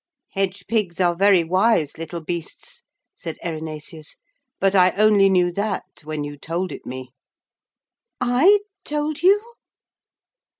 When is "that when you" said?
5.51-6.39